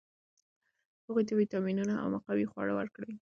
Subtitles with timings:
[1.05, 3.11] هغوی ته ویټامینونه او مقوي خواړه ورکړئ.